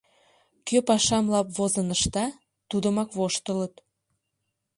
Кӧ 0.67 0.77
пашам 0.87 1.25
лап 1.33 1.47
возын 1.57 1.89
ышта— 1.95 2.25
тудымак 2.69 3.09
воштылыт. 3.17 3.73